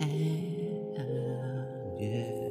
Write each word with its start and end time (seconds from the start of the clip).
And 0.00 0.96
yeah. 1.98 2.48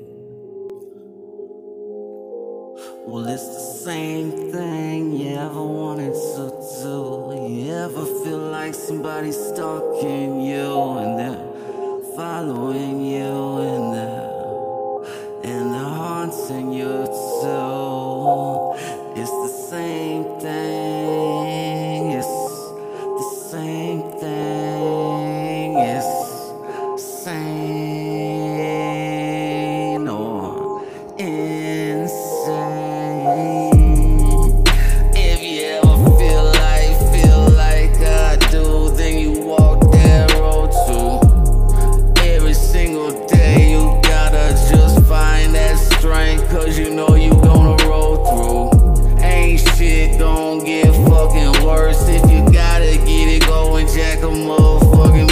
Well, 3.08 3.26
it's 3.28 3.48
the 3.48 3.84
same 3.84 4.52
thing 4.52 5.14
you 5.14 5.36
ever 5.36 5.64
wanted 5.64 6.14
to 6.14 6.50
do. 6.84 7.48
You 7.50 7.74
ever 7.74 8.06
feel 8.24 8.52
like 8.52 8.76
somebody's 8.76 9.36
stalking 9.36 10.42
you 10.42 10.98
and 11.00 11.18
they're 11.18 12.16
following 12.16 13.04
you 13.04 13.58
and 13.58 13.94
they're, 13.96 15.52
and 15.52 15.74
they're 15.74 15.84
haunting 15.84 16.72
you. 16.72 16.99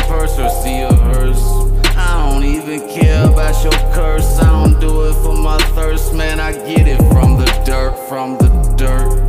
Purse 0.07 0.39
or 0.39 0.49
see 0.63 0.81
a 0.81 0.93
hearse. 0.93 1.43
I 1.97 2.31
don't 2.31 2.43
even 2.43 2.79
care 2.89 3.25
about 3.25 3.61
your 3.63 3.73
curse, 3.93 4.39
I 4.39 4.49
don't 4.63 4.79
do 4.79 5.03
it 5.09 5.13
for 5.15 5.35
my 5.35 5.57
thirst, 5.75 6.13
man. 6.13 6.39
I 6.39 6.53
get 6.53 6.87
it 6.87 6.97
from 7.11 7.37
the 7.37 7.45
dirt, 7.65 7.95
from 8.07 8.37
the 8.37 8.49
dirt. 8.77 9.27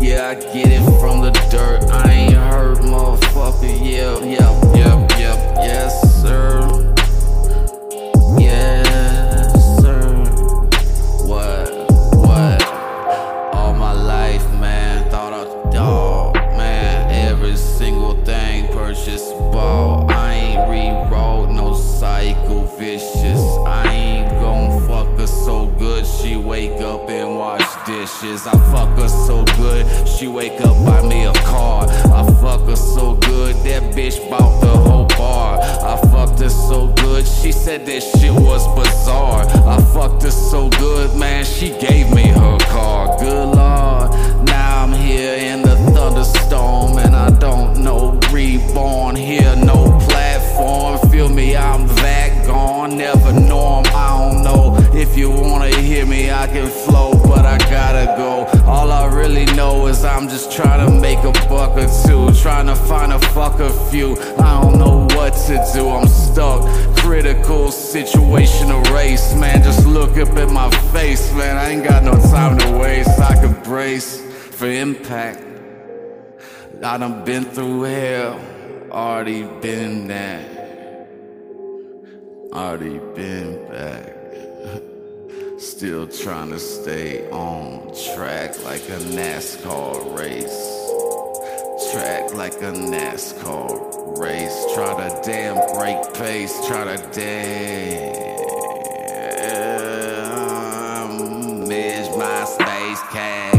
Yeah, 0.00 0.28
I 0.28 0.34
get 0.34 0.68
it 0.68 0.84
from 1.00 1.20
the 1.20 1.30
dirt. 1.50 1.84
I 1.90 2.10
ain't 2.12 2.34
hurt, 2.34 2.78
motherfucker. 2.78 3.68
Yeah, 3.80 4.18
yeah, 4.24 4.74
yeah, 4.74 5.18
yeah, 5.18 5.36
yes, 5.62 6.22
sir. 6.22 6.94
Yes, 8.38 9.80
sir. 9.82 10.00
What? 11.26 11.68
What? 12.16 12.62
All 13.54 13.74
my 13.74 13.92
life, 13.92 14.44
man. 14.58 15.10
Thought 15.10 15.34
I, 15.34 15.70
dog, 15.70 16.34
man. 16.34 17.10
Every 17.10 17.56
single 17.56 18.14
thing 18.24 18.68
purchased, 18.68 19.30
bought. 19.52 19.99
Rewrote 20.68 21.50
no 21.50 21.74
cycle 21.74 22.64
vicious. 22.78 23.40
I 23.66 23.92
ain't 23.92 24.30
gon' 24.40 24.86
fuck 24.86 25.08
her 25.18 25.26
so 25.26 25.66
good. 25.78 26.06
She 26.06 26.36
wake 26.36 26.80
up 26.80 27.08
and 27.08 27.36
wash 27.36 27.68
dishes. 27.86 28.46
I 28.46 28.52
fuck 28.72 28.98
her 28.98 29.08
so 29.08 29.44
good. 29.56 30.08
She 30.08 30.26
wake 30.26 30.60
up, 30.60 30.76
buy 30.84 31.06
me 31.06 31.24
a 31.24 31.32
car. 31.32 31.86
I 31.88 32.22
fuck 32.40 32.62
her 32.68 32.76
so 32.76 33.14
good. 33.14 33.56
That 33.64 33.94
bitch 33.94 34.18
bought 34.30 34.60
the 34.60 34.68
whole 34.68 35.06
bar. 35.06 35.60
I 35.60 35.96
fucked 36.10 36.40
her 36.40 36.48
so 36.48 36.88
good. 36.94 37.26
She 37.26 37.52
said 37.52 37.86
that 37.86 38.02
shit 38.02 38.32
was 38.32 38.66
bizarre. 38.76 39.46
I 39.66 39.80
fucked 39.94 40.22
her 40.22 40.30
so 40.30 40.68
good, 40.70 41.16
man. 41.18 41.44
She 41.44 41.70
gave 41.78 42.14
me 42.14 42.26
her 42.28 42.58
car. 42.68 43.18
Good 43.18 43.46
lord. 43.46 44.10
Now 44.46 44.84
I'm 44.84 44.92
here 44.92 45.34
in 45.34 45.62
the 45.62 45.76
thunderstorm. 45.92 46.98
And 46.98 47.14
I 47.14 47.30
don't 47.30 47.82
know. 47.82 48.18
Reborn 48.30 49.16
here, 49.16 49.56
no 49.56 49.98
platform. 50.50 51.10
Feel 51.10 51.28
me, 51.28 51.56
I'm 51.56 51.86
that 51.86 52.46
gone. 52.46 52.96
Never 52.96 53.32
norm. 53.32 53.84
I 53.86 54.30
don't 54.32 54.42
know 54.42 54.76
if 54.94 55.16
you 55.16 55.30
wanna 55.30 55.74
hear 55.76 56.06
me. 56.06 56.30
I 56.30 56.46
can 56.46 56.68
flow, 56.68 57.12
but 57.12 57.44
I 57.46 57.58
gotta 57.70 58.06
go. 58.16 58.46
All 58.66 58.90
I 58.90 59.06
really 59.06 59.46
know 59.56 59.86
is 59.86 60.04
I'm 60.04 60.28
just 60.28 60.52
trying 60.52 60.86
to 60.86 60.92
make 61.00 61.18
a 61.18 61.32
buck 61.48 61.76
or 61.76 61.88
two. 62.06 62.32
Trying 62.40 62.66
to 62.66 62.76
find 62.76 63.12
a 63.12 63.18
fuck 63.18 63.60
a 63.60 63.70
few. 63.90 64.16
I 64.38 64.60
don't 64.62 64.78
know 64.78 65.06
what 65.16 65.34
to 65.46 65.64
do. 65.74 65.88
I'm 65.88 66.08
stuck. 66.08 66.64
Critical 66.96 67.68
situational 67.68 68.82
race, 68.94 69.34
man. 69.34 69.62
Just 69.62 69.86
look 69.86 70.16
up 70.18 70.36
at 70.36 70.50
my 70.50 70.70
face, 70.92 71.32
man. 71.34 71.56
I 71.56 71.70
ain't 71.70 71.84
got 71.84 72.02
no 72.02 72.14
time 72.30 72.58
to 72.58 72.78
waste. 72.78 73.18
I 73.20 73.34
can 73.34 73.54
brace 73.62 74.20
for 74.56 74.66
impact. 74.66 75.44
I 76.82 76.96
done 76.96 77.24
been 77.26 77.44
through 77.44 77.82
hell, 77.82 78.40
Already 78.90 79.44
been 79.60 80.08
there. 80.08 81.06
Already 82.52 82.98
been 83.14 83.68
back. 83.68 84.16
Still 85.58 86.08
trying 86.08 86.50
to 86.50 86.58
stay 86.58 87.30
on 87.30 87.92
track 88.14 88.62
like 88.64 88.82
a 88.88 88.98
NASCAR 89.14 90.18
race. 90.18 90.76
Track 91.92 92.34
like 92.34 92.54
a 92.54 92.72
NASCAR 92.72 94.18
race. 94.18 94.66
Try 94.74 95.08
to 95.08 95.20
damn 95.22 95.54
break 95.78 96.12
pace. 96.14 96.66
Try 96.66 96.96
to 96.96 96.98
damn 97.12 98.40
manage 101.68 102.10
my 102.18 102.44
space. 102.44 103.00
Cash. 103.12 103.49